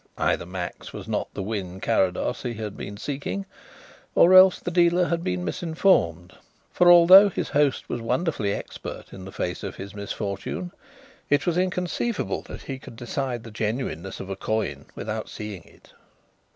Either 0.17 0.47
Max 0.47 0.93
was 0.93 1.07
not 1.07 1.31
the 1.35 1.43
Wynn 1.43 1.79
Carrados 1.79 2.41
he 2.41 2.55
had 2.55 2.75
been 2.75 2.97
seeking 2.97 3.45
or 4.15 4.33
else 4.33 4.59
the 4.59 4.71
dealer 4.71 5.05
had 5.09 5.23
been 5.23 5.45
misinformed; 5.45 6.33
for 6.71 6.91
although 6.91 7.29
his 7.29 7.49
host 7.49 7.87
was 7.87 8.01
wonderfully 8.01 8.51
expert 8.51 9.13
in 9.13 9.25
the 9.25 9.31
face 9.31 9.61
of 9.61 9.75
his 9.75 9.93
misfortune, 9.93 10.71
it 11.29 11.45
was 11.45 11.55
inconceivable 11.55 12.41
that 12.41 12.63
he 12.63 12.79
could 12.79 12.95
decide 12.95 13.43
the 13.43 13.51
genuineness 13.51 14.19
of 14.19 14.31
a 14.31 14.35
coin 14.35 14.85
without 14.95 15.29
seeing 15.29 15.61
it. 15.65 15.93